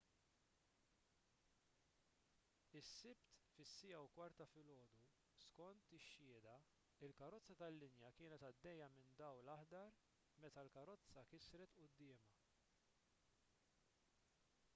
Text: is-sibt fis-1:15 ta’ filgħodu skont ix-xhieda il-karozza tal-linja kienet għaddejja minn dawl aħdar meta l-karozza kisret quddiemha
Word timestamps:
is-sibt 2.79 3.33
fis-1:15 3.57 4.39
ta’ 4.39 4.47
filgħodu 4.53 4.95
skont 5.43 5.91
ix-xhieda 5.97 6.55
il-karozza 7.09 7.55
tal-linja 7.61 8.11
kienet 8.21 8.45
għaddejja 8.49 8.87
minn 8.97 9.11
dawl 9.23 9.51
aħdar 9.57 9.93
meta 10.47 10.63
l-karozza 10.65 11.25
kisret 11.35 11.77
quddiemha 11.83 12.41